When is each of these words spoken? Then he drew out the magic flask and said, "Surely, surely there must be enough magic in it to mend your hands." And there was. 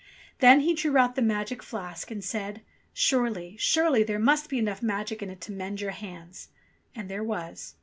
Then 0.39 0.61
he 0.61 0.73
drew 0.73 0.97
out 0.97 1.13
the 1.13 1.21
magic 1.21 1.61
flask 1.61 2.09
and 2.09 2.23
said, 2.23 2.61
"Surely, 2.91 3.55
surely 3.59 4.01
there 4.01 4.17
must 4.17 4.49
be 4.49 4.57
enough 4.57 4.81
magic 4.81 5.21
in 5.21 5.29
it 5.29 5.41
to 5.41 5.51
mend 5.51 5.79
your 5.79 5.91
hands." 5.91 6.49
And 6.95 7.07
there 7.07 7.23
was. 7.23 7.75